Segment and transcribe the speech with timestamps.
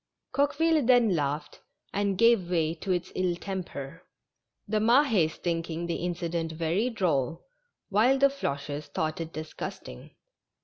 [0.31, 1.61] Coqueville then laughed
[1.93, 4.01] and gave way to its ill temper—
[4.67, 7.45] the Mahes thinking the incident very droll,
[7.89, 10.15] while the Floches thought it disgust ing.